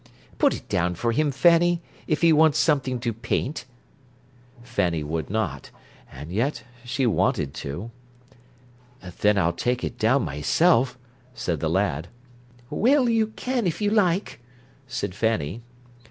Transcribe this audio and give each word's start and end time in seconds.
Put 0.39 0.55
it 0.55 0.67
down 0.67 0.95
for 0.95 1.11
him, 1.11 1.29
Fanny, 1.29 1.79
if 2.07 2.23
he 2.23 2.33
wants 2.33 2.57
something 2.57 2.99
to 3.01 3.13
paint." 3.13 3.65
Fanny 4.63 5.03
would 5.03 5.29
not, 5.29 5.69
and 6.11 6.31
yet 6.31 6.63
she 6.83 7.05
wanted 7.05 7.53
to. 7.61 7.91
"Then 9.19 9.37
I'll 9.37 9.53
take 9.53 9.83
it 9.83 9.99
down 9.99 10.23
myself," 10.25 10.97
said 11.35 11.59
the 11.59 11.69
lad. 11.69 12.07
"Well, 12.71 13.07
you 13.09 13.27
can 13.27 13.67
if 13.67 13.79
you 13.79 13.91
like," 13.91 14.39
said 14.87 15.13
Fanny. 15.13 15.61